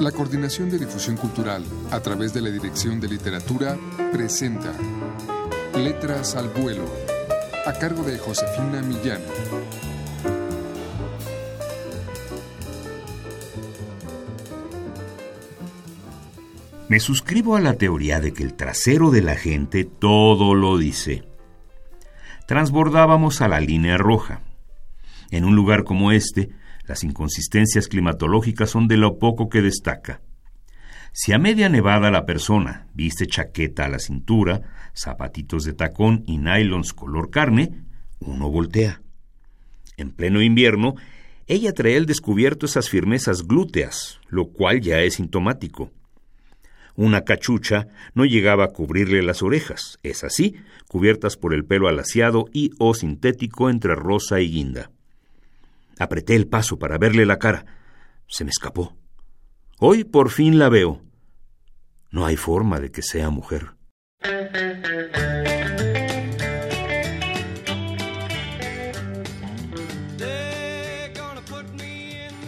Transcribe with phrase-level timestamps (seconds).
[0.00, 3.78] La Coordinación de Difusión Cultural, a través de la Dirección de Literatura,
[4.12, 4.74] presenta
[5.74, 6.84] Letras al Vuelo,
[7.64, 9.22] a cargo de Josefina Millán.
[16.88, 21.24] Me suscribo a la teoría de que el trasero de la gente todo lo dice.
[22.46, 24.42] Transbordábamos a la línea roja.
[25.30, 26.50] En un lugar como este,
[26.86, 30.20] las inconsistencias climatológicas son de lo poco que destaca.
[31.12, 36.38] Si a media nevada la persona viste chaqueta a la cintura, zapatitos de tacón y
[36.38, 37.84] nylons color carne,
[38.20, 39.00] uno voltea.
[39.96, 40.94] En pleno invierno,
[41.46, 45.90] ella trae al descubierto esas firmezas glúteas, lo cual ya es sintomático.
[46.96, 50.56] Una cachucha no llegaba a cubrirle las orejas, es así,
[50.88, 54.90] cubiertas por el pelo alaciado y o sintético entre rosa y guinda.
[55.98, 57.64] Apreté el paso para verle la cara.
[58.26, 58.96] Se me escapó.
[59.78, 61.02] Hoy por fin la veo.
[62.10, 63.74] No hay forma de que sea mujer.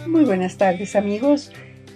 [0.07, 1.51] Muy buenas tardes amigos.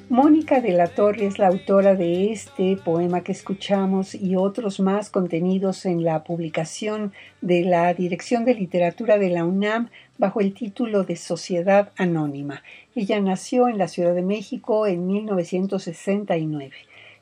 [0.10, 5.10] Mónica de la Torre es la autora de este poema que escuchamos y otros más
[5.10, 11.04] contenidos en la publicación de la Dirección de Literatura de la UNAM bajo el título
[11.04, 12.64] de Sociedad Anónima.
[12.96, 16.76] Ella nació en la Ciudad de México en 1969.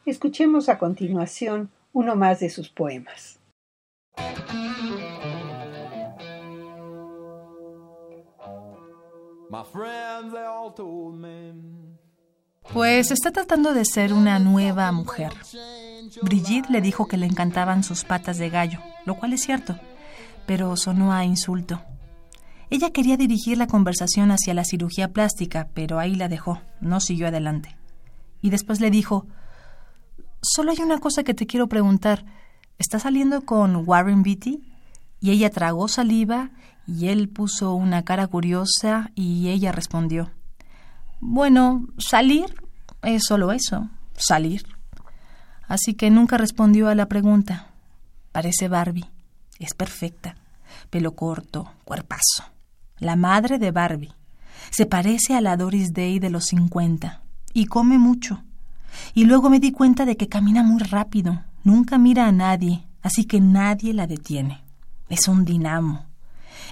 [0.06, 3.40] Escuchemos a continuación uno más de sus poemas.
[12.74, 15.34] Pues está tratando de ser una nueva mujer.
[16.22, 19.78] Brigitte le dijo que le encantaban sus patas de gallo, lo cual es cierto,
[20.46, 21.82] pero sonó a insulto.
[22.70, 27.28] Ella quería dirigir la conversación hacia la cirugía plástica, pero ahí la dejó, no siguió
[27.28, 27.76] adelante.
[28.42, 29.28] Y después le dijo,
[30.42, 32.26] Solo hay una cosa que te quiero preguntar.
[32.80, 34.64] ¿Estás saliendo con Warren Beatty?
[35.20, 36.52] Y ella tragó saliva
[36.88, 40.32] y él puso una cara curiosa y ella respondió,
[41.20, 42.61] Bueno, salir
[43.02, 44.66] es solo eso, salir.
[45.68, 47.68] Así que nunca respondió a la pregunta.
[48.32, 49.10] Parece Barbie,
[49.60, 50.36] es perfecta,
[50.90, 52.52] pelo corto, cuerpazo
[53.02, 54.14] la madre de Barbie.
[54.70, 58.44] Se parece a la Doris Day de los 50 y come mucho.
[59.14, 63.26] Y luego me di cuenta de que camina muy rápido, nunca mira a nadie, así
[63.26, 64.62] que nadie la detiene.
[65.10, 66.06] Es un dinamo.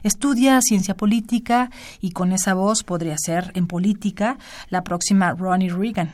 [0.04, 4.38] Estudia ciencia política y con esa voz podría ser en política
[4.70, 6.14] la próxima Ronnie Reagan.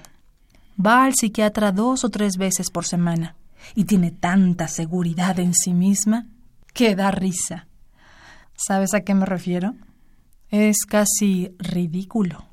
[0.84, 3.36] Va al psiquiatra dos o tres veces por semana
[3.74, 6.28] y tiene tanta seguridad en sí misma
[6.74, 7.68] que da risa.
[8.56, 9.76] ¿Sabes a qué me refiero?
[10.50, 12.46] Es casi ridículo.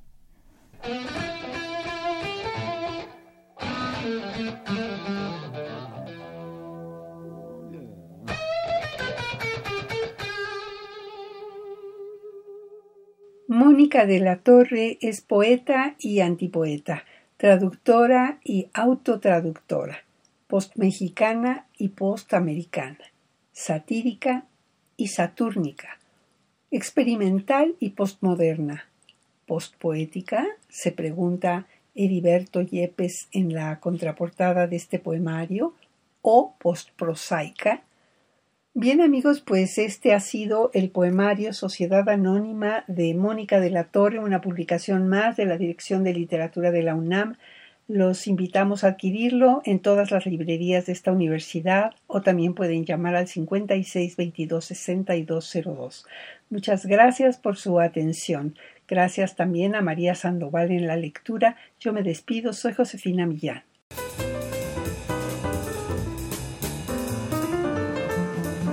[13.53, 17.05] Mónica de la Torre es poeta y antipoeta,
[17.37, 20.05] traductora y autotraductora,
[20.47, 23.13] postmexicana y postamericana,
[23.53, 24.47] satírica
[24.97, 25.99] y satúrnica,
[26.71, 28.89] experimental y postmoderna.
[29.45, 30.47] ¿Postpoética?
[30.71, 35.75] se pregunta Heriberto Yepes en la contraportada de este poemario,
[36.23, 37.83] o postprosaica.
[38.75, 44.19] Bien amigos, pues este ha sido el poemario Sociedad Anónima de Mónica de la Torre,
[44.19, 47.37] una publicación más de la Dirección de Literatura de la UNAM
[47.89, 53.17] los invitamos a adquirirlo en todas las librerías de esta universidad o también pueden llamar
[53.17, 56.07] al 56 22 6202.
[56.49, 58.57] Muchas gracias por su atención.
[58.89, 61.57] Gracias también a María Sandoval en la lectura.
[61.81, 62.53] Yo me despido.
[62.53, 63.63] Soy Josefina Millán.